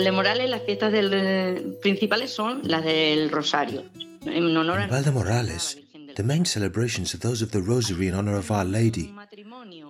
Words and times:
Valdemorales 0.00 0.48
las 0.48 0.62
fiestas 0.62 0.92
del, 0.92 1.76
principales 1.82 2.30
son 2.30 2.62
las 2.64 2.82
del 2.82 3.30
Rosario, 3.30 3.84
en 4.24 4.56
honor 4.56 4.80
a 4.80 4.86
Valdemorales, 4.86 5.76
the 6.16 6.22
main 6.22 6.46
celebrations 6.46 7.14
are 7.14 7.18
those 7.18 7.42
of 7.42 7.50
the 7.50 7.60
Rosary 7.60 8.08
in 8.08 8.14
honor 8.14 8.34
of 8.34 8.50
Our 8.50 8.64
Lady, 8.64 9.14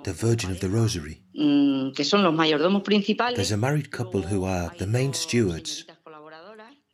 the 0.02 0.12
Virgin 0.12 0.50
of 0.50 0.58
the 0.58 0.68
Rosary. 0.68 1.22
Mm, 1.32 1.92
que 1.94 2.04
son 2.04 2.24
los 2.24 2.34
mayordomos 2.34 2.82
principales. 2.82 3.36
There's 3.36 3.52
a 3.52 3.56
married 3.56 3.92
couple 3.92 4.22
who 4.22 4.44
are 4.44 4.72
the 4.78 4.86
main 4.88 5.14
stewards. 5.14 5.86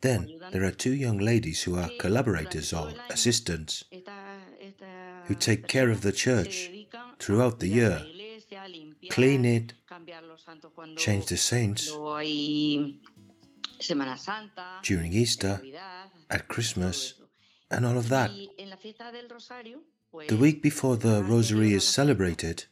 Then 0.03 0.29
there 0.53 0.65
are 0.65 0.71
two 0.71 0.93
young 0.93 1.17
ladies 1.17 1.63
who 1.63 1.79
are 1.79 1.89
collaborators 1.99 2.75
or 2.75 2.93
assistants 3.09 3.85
who 5.25 5.35
take 5.35 5.69
care 5.69 5.89
of 5.91 6.03
the 6.03 6.13
church 6.13 6.71
throughout 7.19 7.61
the 7.61 7.69
year, 7.69 8.05
clean 9.09 9.47
it, 9.47 9.73
change 10.97 11.27
the 11.27 11.37
saints 11.37 11.91
during 14.83 15.13
Easter, 15.13 15.61
at 16.31 16.49
Christmas, 16.49 17.15
and 17.71 17.85
all 17.87 17.99
of 17.99 18.09
that. 18.09 18.31
The 20.29 20.37
week 20.37 20.63
before 20.63 20.97
the 20.97 21.23
Rosary 21.25 21.73
is 21.75 21.87
celebrated, 21.87 22.65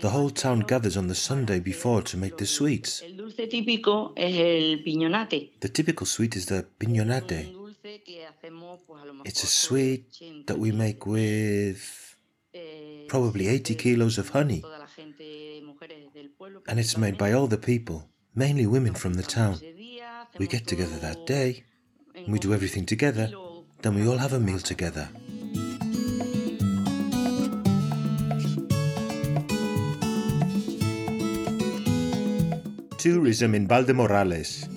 the 0.00 0.10
whole 0.10 0.30
town 0.30 0.60
gathers 0.60 0.96
on 0.96 1.06
the 1.06 1.14
Sunday 1.14 1.60
before 1.60 2.02
to 2.02 2.16
make 2.16 2.36
the 2.36 2.46
sweets. 2.46 3.02
El 3.02 3.16
dulce 3.16 3.46
típico 3.46 4.12
es 4.16 4.34
el 4.36 4.82
piñonate. 4.82 5.52
The 5.60 5.68
typical 5.68 6.06
sweet 6.06 6.34
is 6.34 6.46
the 6.46 6.66
piñonate. 6.78 7.54
It's 9.24 9.44
a 9.44 9.46
sweet 9.46 10.06
that 10.46 10.58
we 10.58 10.72
make 10.72 11.06
with 11.06 12.16
probably 13.08 13.46
80 13.48 13.74
kilos 13.76 14.18
of 14.18 14.30
honey, 14.30 14.64
and 16.68 16.78
it's 16.78 16.96
made 16.96 17.18
by 17.18 17.32
all 17.32 17.46
the 17.46 17.58
people, 17.58 18.08
mainly 18.34 18.66
women 18.66 18.94
from 18.94 19.14
the 19.14 19.22
town. 19.22 19.58
We 20.38 20.46
get 20.46 20.66
together 20.66 20.98
that 20.98 21.26
day, 21.26 21.64
we 22.28 22.38
do 22.38 22.54
everything 22.54 22.86
together, 22.86 23.30
then 23.82 23.94
we 23.94 24.06
all 24.06 24.18
have 24.18 24.32
a 24.32 24.40
meal 24.40 24.58
together. 24.58 25.08
Tourism 32.98 33.54
in 33.54 33.66
Valdemorales. 33.66 34.68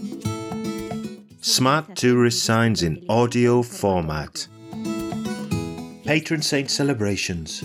Smart 1.41 1.95
tourist 1.97 2.43
signs 2.43 2.81
in 2.81 3.03
audio 3.09 3.61
format. 3.61 4.47
Patron 6.05 6.41
saint 6.41 6.71
celebrations. 6.71 7.61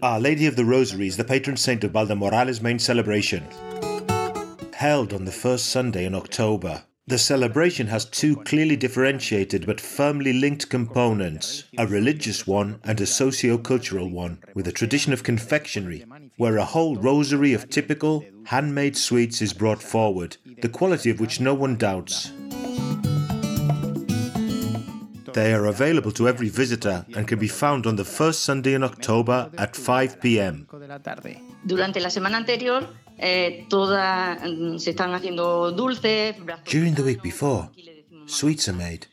Our 0.00 0.20
Lady 0.20 0.46
of 0.46 0.54
the 0.54 0.64
Rosary 0.64 1.08
is 1.08 1.16
the 1.16 1.24
patron 1.24 1.56
saint 1.56 1.82
of 1.82 1.90
Valdemorales' 1.90 2.62
main 2.62 2.78
celebration. 2.78 3.44
Held 4.72 5.12
on 5.12 5.24
the 5.24 5.32
first 5.32 5.66
Sunday 5.66 6.04
in 6.04 6.14
October, 6.14 6.84
the 7.08 7.18
celebration 7.18 7.88
has 7.88 8.04
two 8.04 8.36
clearly 8.36 8.76
differentiated 8.76 9.66
but 9.66 9.80
firmly 9.80 10.32
linked 10.32 10.68
components 10.68 11.64
a 11.76 11.86
religious 11.88 12.46
one 12.46 12.78
and 12.84 13.00
a 13.00 13.06
socio 13.06 13.58
cultural 13.58 14.08
one, 14.08 14.38
with 14.54 14.68
a 14.68 14.72
tradition 14.72 15.12
of 15.12 15.24
confectionery, 15.24 16.04
where 16.36 16.58
a 16.58 16.64
whole 16.64 16.94
rosary 16.94 17.52
of 17.52 17.68
typical, 17.68 18.24
handmade 18.44 18.96
sweets 18.96 19.42
is 19.42 19.52
brought 19.52 19.82
forward, 19.82 20.36
the 20.62 20.68
quality 20.68 21.10
of 21.10 21.18
which 21.18 21.40
no 21.40 21.54
one 21.54 21.76
doubts. 21.76 22.30
They 25.32 25.52
are 25.52 25.66
available 25.66 26.12
to 26.12 26.28
every 26.28 26.48
visitor 26.48 27.04
and 27.14 27.26
can 27.26 27.38
be 27.38 27.48
found 27.48 27.86
on 27.86 27.96
the 27.96 28.04
first 28.04 28.44
Sunday 28.44 28.74
in 28.74 28.82
October 28.82 29.50
at 29.56 29.76
5 29.76 30.20
pm. 30.20 30.66
Durante 31.64 32.00
la 32.00 32.10
semana 32.10 32.36
anterior, 32.36 32.86
eh, 33.18 33.66
todas 33.68 34.38
mm, 34.42 34.78
se 34.78 34.90
están 34.90 35.14
haciendo 35.14 35.72
dulces. 35.72 36.36
brazos 36.44 36.64
During 36.64 36.94
the 36.94 37.02
week 37.02 37.22
before, 37.22 37.68
aquí 37.72 37.82
le 37.82 37.94
decimos 37.94 38.30
sweets 38.30 38.68
are 38.68 38.76
made. 38.76 39.06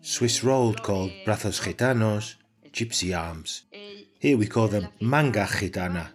Swiss 0.00 0.42
rolled 0.42 0.82
called 0.82 1.12
brazos 1.24 1.60
gitanos, 1.60 2.36
gypsy 2.72 3.14
arms. 3.14 3.66
Here 4.18 4.36
we 4.36 4.46
call 4.46 4.68
them 4.68 4.82
la 4.82 4.90
manga 5.06 5.46
gitana, 5.46 6.12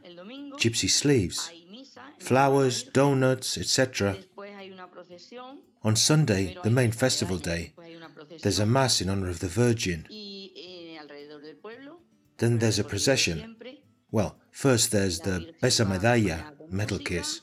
gypsy 0.58 0.90
sleeves, 0.90 1.50
hay 1.50 1.66
misa, 1.70 2.02
en 2.08 2.20
flowers, 2.20 2.92
donuts, 2.92 3.58
etc. 3.58 4.16
Después 4.16 4.56
hay 4.56 4.72
una 4.72 4.88
procesión, 4.90 5.62
On 5.82 5.96
Sunday, 5.96 6.58
the 6.64 6.70
main 6.70 6.92
festival 6.92 7.38
day, 7.38 7.74
there's 8.42 8.60
a 8.60 8.66
mass 8.66 9.02
in 9.02 9.10
honor 9.10 9.30
of 9.30 9.40
the 9.40 9.48
Virgin. 9.48 10.06
eh, 10.10 10.98
alrededor 11.00 11.42
del 11.42 11.56
pueblo, 11.62 12.00
Then 12.38 12.60
there's 12.60 12.80
a 12.80 12.84
procession. 12.84 13.56
Well, 14.12 14.38
first 14.52 14.92
there's 14.92 15.20
the 15.20 15.54
Besa 15.62 15.86
Medalla, 15.86 16.54
medal 16.70 17.00
kiss, 17.00 17.42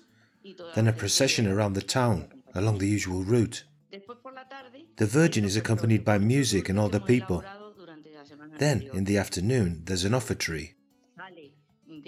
then 0.75 0.89
a 0.89 0.93
procession 0.93 1.47
around 1.47 1.75
the 1.75 1.83
town 1.83 2.29
along 2.55 2.79
the 2.79 2.89
usual 2.89 3.23
route. 3.25 3.65
Después 3.93 4.17
por 4.23 4.33
la 4.33 4.45
tarde, 4.49 4.87
The 4.97 5.07
Virgin 5.07 5.45
is 5.45 5.57
accompanied 5.57 6.05
by 6.05 6.19
music 6.19 6.69
and 6.69 6.79
all 6.79 6.89
the 6.89 7.01
people. 7.01 7.41
elaborado 7.43 7.75
durante 7.77 8.11
la 8.13 8.25
semana 8.25 8.59
Then, 8.59 8.89
in 8.95 9.05
the 9.05 9.19
afternoon, 9.19 9.83
there's 9.85 10.05
an 10.05 10.15
offertory 10.15 10.75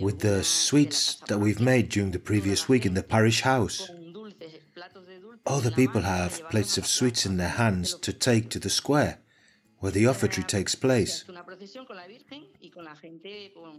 with 0.00 0.20
the 0.20 0.43
sweets 0.44 1.16
that 1.28 1.38
we've 1.38 1.60
made 1.60 1.88
during 1.88 2.12
the 2.12 2.19
previous 2.20 2.69
week 2.69 2.87
in 2.87 2.94
the 2.94 3.03
parish 3.03 3.43
house. 3.43 3.91
The 5.56 5.72
people 5.72 6.03
have 6.03 6.42
plates 6.50 6.78
of 6.78 6.86
sweets 6.86 7.25
in 7.26 7.38
their 7.38 7.48
hands 7.48 7.94
to 7.94 8.12
take 8.12 8.50
to 8.50 8.59
the 8.59 8.70
square 8.70 9.19
where 9.81 9.92
the 9.92 10.06
offertory 10.06 10.44
takes 10.44 10.75
place. 10.75 11.25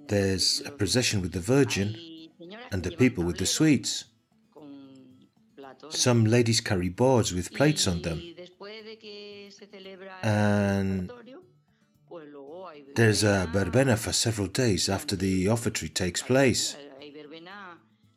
There's 0.08 0.62
a 0.66 0.72
procession 0.72 1.22
with 1.22 1.34
the 1.34 1.40
Virgin 1.40 1.96
and 2.72 2.84
the 2.84 2.92
people 2.92 3.24
with 3.24 3.38
the 3.38 3.46
sweets. 3.46 4.06
Some 5.90 6.26
ladies 6.26 6.62
carry 6.62 6.90
boards 6.90 7.34
with 7.34 7.54
plates 7.54 7.88
on 7.88 8.02
them. 8.02 8.22
And 10.24 11.12
There's 12.96 13.24
a 13.24 13.48
verbena, 13.52 13.98
for 13.98 14.12
several 14.12 14.48
days 14.48 14.90
after 14.90 15.16
the 15.16 15.46
offertory 15.48 15.90
takes 15.90 16.22
place. 16.22 16.76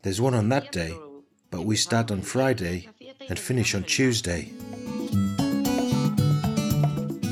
There's 0.03 0.21
one 0.21 0.35
on 0.35 0.49
that 0.49 0.73
day, 0.73 0.97
but 1.51 1.63
we 1.63 1.77
start 1.77 2.11
on 2.11 2.23
Friday 2.23 2.89
and 3.29 3.39
finish 3.39 3.75
on 3.75 3.85
Tuesday. 3.85 4.53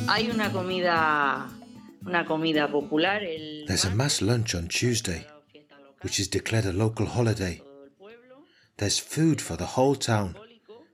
Hay 0.08 0.28
una 0.30 0.50
comida, 0.52 1.48
una 2.06 2.24
comida 2.24 2.68
popular 2.70 3.22
el 3.22 3.64
There's 3.66 3.84
a 3.84 3.90
mass 3.90 4.20
lunch 4.20 4.54
on 4.54 4.68
Tuesday, 4.68 5.24
declarado 5.24 5.44
fiesta 5.52 5.76
local, 5.78 5.96
which 6.02 6.18
is 6.20 6.28
declared 6.30 6.66
a 6.66 6.72
local 6.72 7.06
holiday. 7.06 7.56
todo 7.58 7.84
el 7.84 7.90
pueblo, 7.90 8.44
There's 8.76 8.98
food 9.00 9.40
for 9.40 9.56
the 9.56 9.76
whole 9.76 9.94
town, 9.96 10.36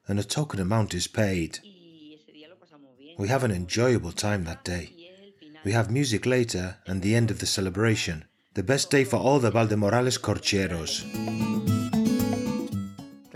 and 0.08 0.18
a 0.18 0.24
token 0.24 0.60
amount 0.60 0.94
is 0.94 1.08
paid. 1.08 1.60
y 1.62 2.14
ese 2.14 2.32
día 2.32 2.48
lo 2.48 2.56
pasamos 2.56 2.96
bien. 2.98 3.14
We 3.18 3.28
have 3.28 3.44
an 3.44 3.50
enjoyable 3.52 4.12
time 4.12 4.44
that 4.44 4.64
day. 4.64 4.92
Y 4.96 5.06
es 5.06 5.18
el 5.22 5.32
final. 5.40 5.62
We 5.64 5.72
have 5.72 5.90
music 5.90 6.26
later 6.26 6.76
and 6.86 7.00
the 7.02 7.14
end 7.16 7.30
of 7.30 7.38
the 7.38 7.46
celebration. 7.46 8.26
The 8.54 8.62
best 8.62 8.90
day 8.90 9.04
for 9.04 9.16
all 9.18 9.38
the 9.40 9.50
Valdemorales 9.50 10.18
corcheros. 10.18 11.04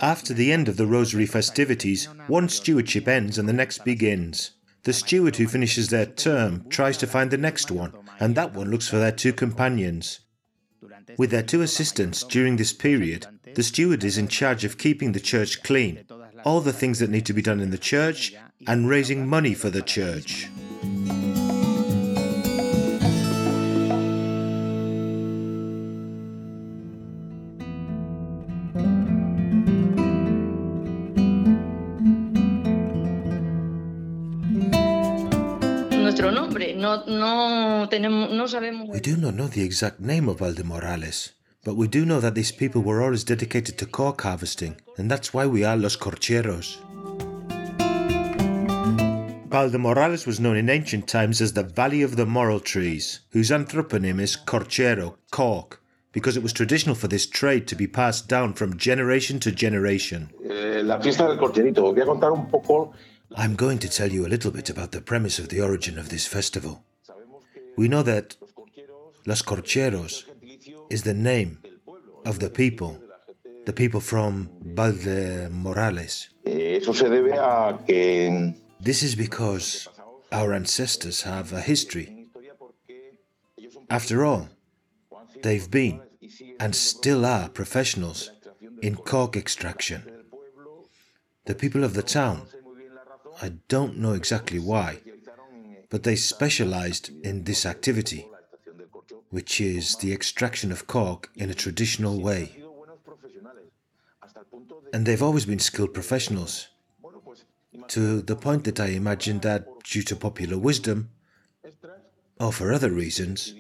After 0.00 0.32
the 0.32 0.50
end 0.50 0.68
of 0.68 0.78
the 0.78 0.86
Rosary 0.86 1.26
festivities, 1.26 2.06
one 2.26 2.48
stewardship 2.48 3.06
ends 3.06 3.36
and 3.36 3.46
the 3.46 3.52
next 3.52 3.84
begins. 3.84 4.52
The 4.84 4.94
steward 4.94 5.36
who 5.36 5.46
finishes 5.46 5.88
their 5.88 6.06
term 6.06 6.64
tries 6.70 6.96
to 6.98 7.06
find 7.06 7.30
the 7.30 7.36
next 7.36 7.70
one, 7.70 7.92
and 8.18 8.34
that 8.34 8.54
one 8.54 8.70
looks 8.70 8.88
for 8.88 8.96
their 8.96 9.12
two 9.12 9.34
companions. 9.34 10.20
With 11.18 11.30
their 11.30 11.42
two 11.42 11.60
assistants 11.60 12.24
during 12.24 12.56
this 12.56 12.72
period, 12.72 13.26
the 13.54 13.62
steward 13.62 14.02
is 14.02 14.16
in 14.16 14.28
charge 14.28 14.64
of 14.64 14.78
keeping 14.78 15.12
the 15.12 15.20
church 15.20 15.62
clean, 15.62 16.04
all 16.44 16.62
the 16.62 16.72
things 16.72 16.98
that 17.00 17.10
need 17.10 17.26
to 17.26 17.34
be 17.34 17.42
done 17.42 17.60
in 17.60 17.70
the 17.70 17.76
church, 17.76 18.32
and 18.66 18.88
raising 18.88 19.28
money 19.28 19.52
for 19.52 19.68
the 19.68 19.82
church. 19.82 20.48
Nuestro 36.20 36.38
nombre, 36.38 36.74
no, 36.74 37.02
no 37.06 37.88
tenemos, 37.88 38.30
no 38.30 38.46
sabemos. 38.46 38.90
We 38.90 39.00
do 39.00 39.16
not 39.16 39.32
know 39.36 39.48
the 39.48 39.62
exact 39.62 40.00
name 40.00 40.28
of 40.28 40.40
Valdemorales, 40.40 41.30
but 41.64 41.76
we 41.76 41.88
do 41.88 42.04
know 42.04 42.20
that 42.20 42.34
these 42.34 42.52
people 42.52 42.82
were 42.82 43.02
always 43.02 43.24
dedicated 43.24 43.78
to 43.78 43.86
cork 43.86 44.20
harvesting, 44.20 44.76
and 44.98 45.10
that's 45.10 45.32
why 45.32 45.46
we 45.46 45.64
are 45.64 45.78
Los 45.78 45.96
Corcheros. 45.96 46.76
Valdemorales 49.48 50.26
was 50.26 50.38
known 50.38 50.58
in 50.58 50.68
ancient 50.68 51.08
times 51.08 51.40
as 51.40 51.54
the 51.54 51.62
Valley 51.62 52.02
of 52.02 52.16
the 52.16 52.26
Moral 52.26 52.60
Trees, 52.60 53.20
whose 53.30 53.50
anthroponym 53.50 54.20
is 54.20 54.36
Corchero, 54.36 55.14
cork, 55.30 55.80
because 56.12 56.36
it 56.36 56.42
was 56.42 56.52
traditional 56.52 56.94
for 56.94 57.08
this 57.08 57.26
trade 57.26 57.66
to 57.66 57.74
be 57.74 57.86
passed 57.86 58.28
down 58.28 58.52
from 58.52 58.76
generation 58.76 59.40
to 59.40 59.50
generation. 59.50 60.28
Eh, 60.44 60.82
la 60.82 61.00
fiesta 61.00 61.26
del 61.26 61.38
corcherito. 61.38 61.82
Os 61.86 61.94
voy 61.94 62.02
a 62.02 62.06
contar 62.06 62.30
un 62.30 62.46
poco. 62.50 62.92
I'm 63.36 63.54
going 63.54 63.78
to 63.78 63.88
tell 63.88 64.10
you 64.10 64.26
a 64.26 64.28
little 64.28 64.50
bit 64.50 64.70
about 64.70 64.90
the 64.92 65.00
premise 65.00 65.38
of 65.38 65.48
the 65.48 65.60
origin 65.60 65.98
of 65.98 66.08
this 66.08 66.26
festival. 66.26 66.82
We 67.76 67.88
know 67.88 68.02
that 68.02 68.36
Los 69.26 69.42
Corcheros 69.42 70.24
is 70.90 71.02
the 71.02 71.14
name 71.14 71.58
of 72.26 72.40
the 72.40 72.50
people, 72.50 73.00
the 73.66 73.72
people 73.72 74.00
from 74.00 74.50
Valdemorales. 74.74 76.28
This 78.80 79.02
is 79.02 79.14
because 79.14 79.88
our 80.32 80.52
ancestors 80.52 81.22
have 81.22 81.52
a 81.52 81.60
history. 81.60 82.26
After 83.88 84.24
all, 84.24 84.48
they've 85.42 85.70
been 85.70 86.00
and 86.58 86.74
still 86.74 87.24
are 87.24 87.48
professionals 87.48 88.30
in 88.82 88.96
cork 88.96 89.36
extraction. 89.36 90.02
The 91.46 91.54
people 91.54 91.84
of 91.84 91.94
the 91.94 92.02
town, 92.02 92.46
I 93.42 93.52
don't 93.68 93.96
know 93.98 94.12
exactly 94.12 94.58
why, 94.58 95.00
but 95.88 96.02
they 96.02 96.16
specialized 96.16 97.10
in 97.24 97.44
this 97.44 97.64
activity, 97.64 98.28
which 99.30 99.60
is 99.60 99.96
the 99.96 100.12
extraction 100.12 100.70
of 100.70 100.86
cork 100.86 101.30
in 101.34 101.48
a 101.48 101.54
traditional 101.54 102.20
way. 102.20 102.62
And 104.92 105.06
they've 105.06 105.22
always 105.22 105.46
been 105.46 105.58
skilled 105.58 105.94
professionals, 105.94 106.68
to 107.88 108.20
the 108.20 108.36
point 108.36 108.64
that 108.64 108.78
I 108.78 108.88
imagine 108.88 109.40
that 109.40 109.66
due 109.84 110.02
to 110.02 110.16
popular 110.16 110.58
wisdom, 110.58 111.10
or 112.38 112.52
for 112.52 112.72
other 112.72 112.90
reasons, 112.90 113.54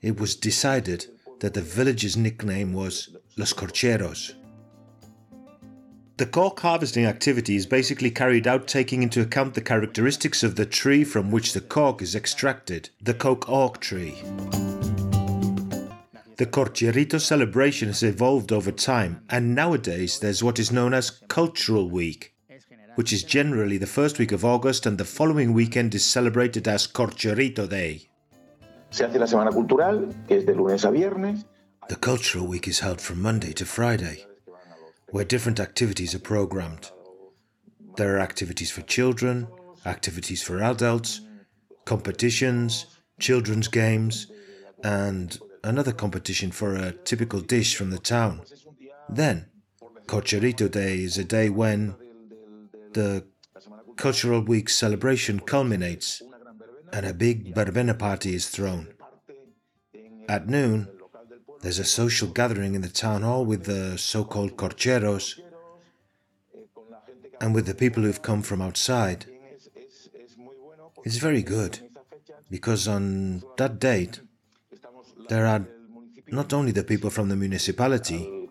it 0.00 0.18
was 0.18 0.34
decided 0.34 1.06
that 1.40 1.54
the 1.54 1.62
village's 1.62 2.16
nickname 2.16 2.72
was 2.72 3.16
Los 3.36 3.52
Corcheros. 3.52 4.34
The 6.22 6.28
cork 6.28 6.60
harvesting 6.60 7.04
activity 7.04 7.56
is 7.56 7.66
basically 7.66 8.08
carried 8.08 8.46
out 8.46 8.68
taking 8.68 9.02
into 9.02 9.22
account 9.22 9.54
the 9.54 9.60
characteristics 9.60 10.44
of 10.44 10.54
the 10.54 10.64
tree 10.64 11.02
from 11.02 11.32
which 11.32 11.52
the 11.52 11.60
cork 11.60 12.00
is 12.00 12.14
extracted, 12.14 12.90
the 13.00 13.12
cork 13.12 13.48
oak 13.48 13.80
tree. 13.80 14.14
The 16.36 16.46
Corcherito 16.46 17.20
celebration 17.20 17.88
has 17.88 18.04
evolved 18.04 18.52
over 18.52 18.70
time, 18.70 19.24
and 19.30 19.56
nowadays 19.56 20.20
there's 20.20 20.44
what 20.44 20.60
is 20.60 20.70
known 20.70 20.94
as 20.94 21.10
Cultural 21.26 21.90
Week, 21.90 22.32
which 22.94 23.12
is 23.12 23.24
generally 23.24 23.76
the 23.76 23.88
first 23.88 24.20
week 24.20 24.30
of 24.30 24.44
August, 24.44 24.86
and 24.86 24.98
the 24.98 25.04
following 25.04 25.52
weekend 25.52 25.92
is 25.92 26.04
celebrated 26.04 26.68
as 26.68 26.86
Corcherito 26.86 27.68
Day. 27.68 28.08
se 28.90 29.06
hace 29.06 29.18
la 29.18 29.26
semana 29.26 29.50
cultural, 29.50 30.06
que 30.28 30.36
es 30.36 30.46
de 30.46 30.54
lunes 30.54 30.84
a 30.84 30.90
viernes, 30.92 31.44
The 31.88 31.96
Cultural 31.96 32.46
Week 32.46 32.68
is 32.68 32.78
held 32.78 33.00
from 33.00 33.20
Monday 33.20 33.52
to 33.54 33.64
Friday, 33.64 34.24
where 35.12 35.24
different 35.24 35.60
activities 35.60 36.14
are 36.14 36.18
programmed. 36.18 36.90
There 37.96 38.16
are 38.16 38.20
activities 38.20 38.70
for 38.70 38.80
children, 38.80 39.46
activities 39.84 40.42
for 40.42 40.62
adults, 40.62 41.20
competitions, 41.84 42.86
children's 43.20 43.68
games, 43.68 44.26
and 44.82 45.38
another 45.62 45.92
competition 45.92 46.50
for 46.50 46.74
a 46.74 46.92
typical 46.92 47.40
dish 47.40 47.76
from 47.76 47.90
the 47.90 47.98
town. 47.98 48.40
Then, 49.08 49.46
Corcherito 50.06 50.70
Day 50.70 51.02
is 51.02 51.18
a 51.18 51.24
day 51.24 51.50
when 51.50 51.94
the 52.94 53.26
Cultural 53.96 54.40
Week 54.40 54.70
celebration 54.70 55.40
culminates 55.40 56.22
and 56.90 57.04
a 57.04 57.12
big 57.12 57.54
verbena 57.54 57.94
party 57.94 58.34
is 58.34 58.48
thrown. 58.48 58.88
At 60.26 60.48
noon, 60.48 60.88
there's 61.62 61.78
a 61.78 61.84
social 61.84 62.28
gathering 62.28 62.74
in 62.74 62.82
the 62.82 62.88
town 62.88 63.22
hall 63.22 63.44
with 63.44 63.64
the 63.64 63.96
so 63.96 64.24
called 64.24 64.56
corcheros 64.56 65.40
and 67.40 67.54
with 67.54 67.66
the 67.66 67.74
people 67.74 68.02
who've 68.02 68.22
come 68.22 68.42
from 68.42 68.60
outside. 68.60 69.26
It's 71.04 71.16
very 71.16 71.42
good 71.42 71.78
because 72.50 72.86
on 72.86 73.42
that 73.56 73.78
date, 73.78 74.20
there 75.28 75.46
are 75.46 75.64
not 76.28 76.52
only 76.52 76.72
the 76.72 76.84
people 76.84 77.10
from 77.10 77.28
the 77.28 77.36
municipality, 77.36 78.48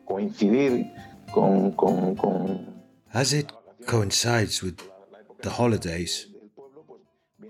as 3.14 3.34
it 3.34 3.52
coincides 3.86 4.64
with 4.64 4.80
the 5.42 5.50
holidays 5.50 6.28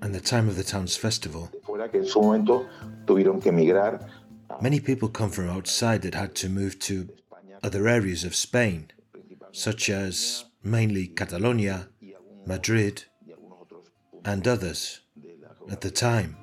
and 0.01 0.15
the 0.15 0.21
time 0.21 0.47
of 0.47 0.55
the 0.55 0.63
town's 0.63 0.95
festival. 0.95 1.51
Many 4.59 4.79
people 4.79 5.09
come 5.09 5.29
from 5.29 5.49
outside 5.49 6.01
that 6.01 6.15
had 6.15 6.35
to 6.35 6.49
move 6.49 6.79
to 6.79 7.09
other 7.63 7.87
areas 7.87 8.23
of 8.23 8.35
Spain, 8.35 8.91
such 9.51 9.89
as 9.89 10.45
mainly 10.63 11.07
Catalonia, 11.07 11.89
Madrid, 12.45 13.05
and 14.25 14.47
others 14.47 15.01
at 15.69 15.81
the 15.81 15.91
time. 15.91 16.35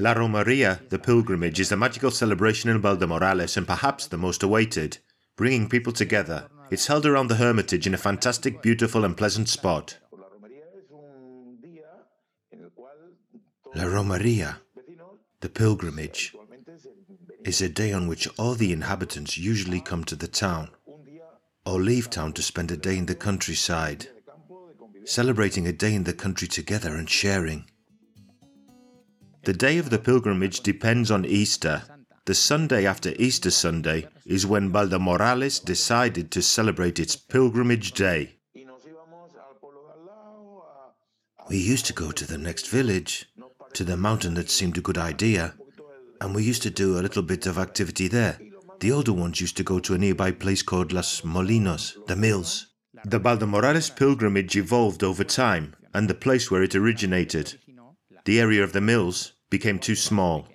La 0.00 0.14
Romería, 0.14 0.88
the 0.88 0.98
pilgrimage, 0.98 1.60
is 1.60 1.72
a 1.72 1.76
magical 1.76 2.10
celebration 2.10 2.70
in 2.70 2.80
Valdemorales 2.80 3.58
and 3.58 3.66
perhaps 3.66 4.06
the 4.06 4.16
most 4.16 4.42
awaited, 4.42 4.96
bringing 5.36 5.68
people 5.68 5.92
together. 5.92 6.48
It's 6.70 6.86
held 6.86 7.04
around 7.04 7.28
the 7.28 7.34
Hermitage 7.34 7.86
in 7.86 7.92
a 7.92 7.98
fantastic, 7.98 8.62
beautiful, 8.62 9.04
and 9.04 9.14
pleasant 9.14 9.50
spot. 9.50 9.98
La 13.74 13.84
Romería, 13.84 14.56
the 15.40 15.50
pilgrimage, 15.50 16.34
is 17.44 17.60
a 17.60 17.68
day 17.68 17.92
on 17.92 18.08
which 18.08 18.26
all 18.38 18.54
the 18.54 18.72
inhabitants 18.72 19.36
usually 19.36 19.82
come 19.82 20.04
to 20.04 20.16
the 20.16 20.28
town 20.28 20.70
or 21.66 21.78
leave 21.78 22.08
town 22.08 22.32
to 22.32 22.42
spend 22.42 22.70
a 22.70 22.76
day 22.78 22.96
in 22.96 23.04
the 23.04 23.14
countryside, 23.14 24.08
celebrating 25.04 25.66
a 25.66 25.72
day 25.74 25.94
in 25.94 26.04
the 26.04 26.14
country 26.14 26.48
together 26.48 26.96
and 26.96 27.10
sharing. 27.10 27.69
The 29.44 29.54
day 29.54 29.78
of 29.78 29.88
the 29.88 29.98
pilgrimage 29.98 30.60
depends 30.60 31.10
on 31.10 31.24
Easter. 31.24 31.82
The 32.26 32.34
Sunday 32.34 32.84
after 32.84 33.14
Easter 33.18 33.50
Sunday 33.50 34.06
is 34.26 34.46
when 34.46 34.70
Valdemorales 34.70 35.64
decided 35.64 36.30
to 36.30 36.42
celebrate 36.42 36.98
its 36.98 37.16
pilgrimage 37.16 37.92
day. 37.92 38.36
We 41.48 41.56
used 41.56 41.86
to 41.86 41.94
go 41.94 42.12
to 42.12 42.26
the 42.26 42.36
next 42.36 42.68
village, 42.68 43.26
to 43.72 43.82
the 43.82 43.96
mountain 43.96 44.34
that 44.34 44.50
seemed 44.50 44.76
a 44.76 44.82
good 44.82 44.98
idea, 44.98 45.54
and 46.20 46.34
we 46.34 46.44
used 46.44 46.62
to 46.62 46.70
do 46.70 46.98
a 46.98 47.02
little 47.02 47.22
bit 47.22 47.46
of 47.46 47.56
activity 47.56 48.08
there. 48.08 48.38
The 48.80 48.92
older 48.92 49.14
ones 49.14 49.40
used 49.40 49.56
to 49.56 49.64
go 49.64 49.80
to 49.80 49.94
a 49.94 49.98
nearby 49.98 50.32
place 50.32 50.62
called 50.62 50.92
Las 50.92 51.22
Molinos, 51.22 51.96
the 52.06 52.14
mills. 52.14 52.66
The 53.06 53.18
Valdemorales 53.18 53.96
pilgrimage 53.96 54.54
evolved 54.56 55.02
over 55.02 55.24
time, 55.24 55.74
and 55.94 56.08
the 56.08 56.14
place 56.14 56.50
where 56.50 56.62
it 56.62 56.74
originated, 56.74 57.58
the 58.24 58.38
area 58.38 58.62
of 58.62 58.72
the 58.72 58.80
mills, 58.80 59.32
became 59.50 59.78
too 59.78 59.96
small. 59.96 60.46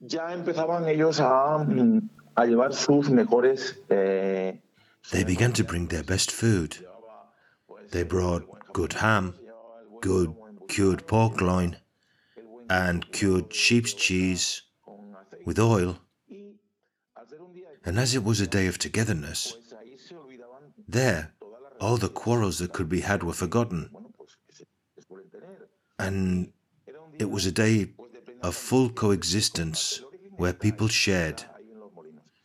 ya 0.00 0.32
empezaban 0.32 0.88
ellos 0.88 1.20
a, 1.20 1.58
mm, 1.64 2.08
a 2.34 2.46
llevar 2.46 2.72
sus 2.74 3.08
mejores 3.08 3.76
eh, 3.88 4.58
They 5.10 5.24
began 5.24 5.52
to 5.52 5.64
bring 5.64 5.88
their 5.88 6.04
best 6.04 6.30
food. 6.30 6.76
They 7.90 8.04
brought 8.04 8.44
good 8.72 8.92
ham, 8.94 9.34
good 10.00 10.34
cured 10.68 11.06
pork 11.06 11.40
loin, 11.40 11.76
and 12.70 13.10
cured 13.12 13.52
sheep's 13.52 13.92
cheese 13.94 14.62
with 15.44 15.58
oil. 15.58 15.98
And 17.84 17.98
as 17.98 18.14
it 18.14 18.22
was 18.22 18.40
a 18.40 18.46
day 18.46 18.66
of 18.68 18.78
togetherness, 18.78 19.56
there 20.88 21.32
all 21.80 21.96
the 21.96 22.08
quarrels 22.08 22.58
that 22.60 22.72
could 22.72 22.88
be 22.88 23.00
had 23.00 23.24
were 23.24 23.32
forgotten. 23.32 23.90
And 25.98 26.52
it 27.18 27.28
was 27.28 27.44
a 27.44 27.52
day 27.52 27.90
of 28.42 28.56
full 28.56 28.90
coexistence 28.90 30.02
where 30.36 30.52
people 30.52 30.88
shared. 30.88 31.44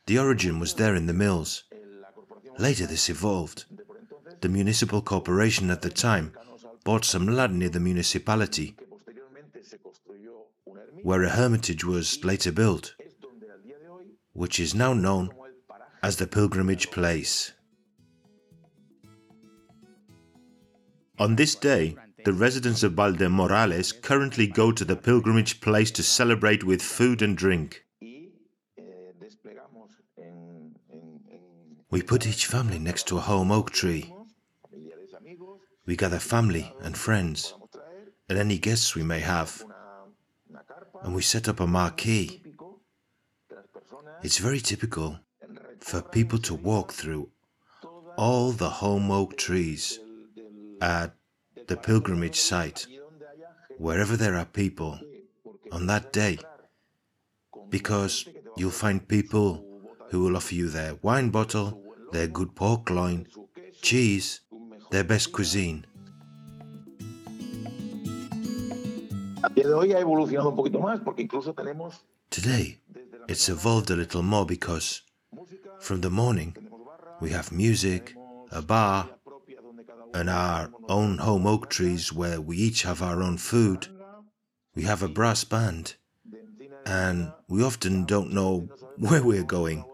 The 0.05 0.19
origin 0.19 0.59
was 0.59 0.75
there 0.75 0.95
in 0.95 1.07
the 1.07 1.13
mills. 1.13 1.63
Later, 2.57 2.85
this 2.87 3.09
evolved. 3.09 3.65
The 4.41 4.49
municipal 4.49 5.01
corporation 5.01 5.69
at 5.71 5.81
the 5.81 5.89
time 5.89 6.33
bought 6.83 7.03
some 7.03 7.27
land 7.27 7.57
near 7.57 7.69
the 7.69 7.79
municipality, 7.79 8.75
where 11.01 11.23
a 11.23 11.29
hermitage 11.29 11.83
was 11.83 12.23
later 12.23 12.51
built, 12.51 12.95
which 14.33 14.59
is 14.59 14.75
now 14.75 14.93
known 14.93 15.29
as 16.03 16.17
the 16.17 16.27
pilgrimage 16.27 16.91
place. 16.91 17.53
On 21.19 21.35
this 21.35 21.55
day, 21.55 21.97
the 22.27 22.33
residents 22.33 22.83
of 22.83 22.91
Valdemorales 22.91 24.01
currently 24.01 24.47
go 24.47 24.69
to 24.73 24.83
the 24.83 24.97
pilgrimage 24.97 25.61
place 25.61 25.89
to 25.91 26.03
celebrate 26.03 26.61
with 26.61 26.81
food 26.81 27.21
and 27.21 27.37
drink. 27.37 27.85
We 31.89 32.01
put 32.01 32.27
each 32.27 32.45
family 32.45 32.79
next 32.79 33.07
to 33.07 33.17
a 33.17 33.21
holm 33.21 33.49
oak 33.49 33.71
tree. 33.71 34.13
We 35.85 35.95
gather 35.95 36.19
family 36.19 36.75
and 36.81 36.97
friends 36.97 37.53
and 38.27 38.37
any 38.37 38.57
guests 38.57 38.93
we 38.93 39.03
may 39.03 39.21
have, 39.21 39.63
and 41.03 41.15
we 41.15 41.21
set 41.21 41.47
up 41.47 41.61
a 41.61 41.65
marquee 41.65 42.43
It's 44.21 44.39
very 44.39 44.59
typical 44.59 45.19
for 45.79 46.01
people 46.01 46.39
to 46.39 46.53
walk 46.55 46.91
through 46.91 47.29
all 48.17 48.51
the 48.51 48.69
holm 48.69 49.11
oak 49.11 49.37
trees 49.37 50.01
at 50.81 51.16
the 51.67 51.75
pilgrimage 51.75 52.39
site, 52.39 52.87
wherever 53.77 54.15
there 54.15 54.35
are 54.35 54.45
people 54.45 54.99
on 55.71 55.85
that 55.87 56.13
day, 56.13 56.37
because 57.69 58.25
you'll 58.55 58.71
find 58.71 59.07
people 59.07 59.63
who 60.09 60.21
will 60.23 60.37
offer 60.37 60.55
you 60.55 60.69
their 60.69 60.95
wine 61.01 61.29
bottle, 61.29 61.81
their 62.11 62.27
good 62.27 62.55
pork 62.55 62.89
loin, 62.89 63.27
cheese, 63.81 64.41
their 64.91 65.03
best 65.03 65.33
cuisine. 65.33 65.85
Today, 72.29 72.77
it's 73.27 73.49
evolved 73.49 73.89
a 73.91 73.95
little 73.95 74.23
more 74.23 74.45
because 74.45 75.01
from 75.79 76.01
the 76.01 76.09
morning 76.09 76.55
we 77.19 77.29
have 77.31 77.51
music, 77.51 78.15
a 78.51 78.61
bar, 78.61 79.09
and 80.17 80.31
our 80.31 80.71
own 80.89 81.19
holm 81.19 81.45
oak 81.45 81.69
trees 81.69 82.11
where 82.11 82.41
we 82.41 82.57
each 82.57 82.81
have 82.81 83.03
our 83.03 83.21
own 83.21 83.37
food. 83.37 83.87
We 84.73 84.81
have 84.83 85.03
a 85.03 85.07
brass 85.07 85.43
band, 85.43 85.95
and 86.85 87.31
we 87.47 87.63
often 87.63 88.03
don't 88.05 88.33
know 88.33 88.67
where 88.97 89.23
we're 89.23 89.43
going 89.43 89.85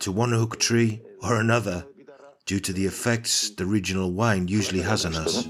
to 0.00 0.12
one 0.12 0.32
oak 0.32 0.60
tree 0.60 1.02
or 1.20 1.40
another 1.40 1.84
due 2.44 2.60
to 2.60 2.72
the 2.72 2.86
effects 2.86 3.50
the 3.50 3.66
regional 3.66 4.12
wine 4.12 4.46
usually 4.46 4.82
has 4.82 5.04
on 5.04 5.16
us. 5.16 5.48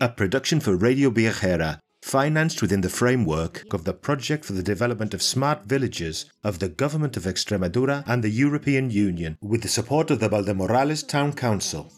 A 0.00 0.08
production 0.08 0.58
for 0.58 0.76
Radio 0.76 1.10
Viajera, 1.10 1.78
financed 2.06 2.62
within 2.62 2.82
the 2.82 2.88
framework 2.88 3.64
of 3.74 3.82
the 3.82 3.92
Project 3.92 4.44
for 4.44 4.52
the 4.52 4.62
Development 4.62 5.12
of 5.12 5.20
Smart 5.20 5.64
Villages 5.64 6.26
of 6.44 6.60
the 6.60 6.68
Government 6.68 7.16
of 7.16 7.24
Extremadura 7.24 8.04
and 8.06 8.22
the 8.22 8.30
European 8.30 8.90
Union, 8.90 9.36
with 9.42 9.62
the 9.62 9.68
support 9.68 10.12
of 10.12 10.20
the 10.20 10.28
Valdemorales 10.28 11.02
Town 11.02 11.32
Council. 11.32 11.92